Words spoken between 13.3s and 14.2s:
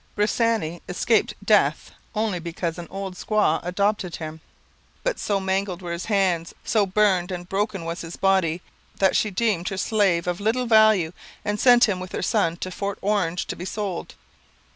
to be sold.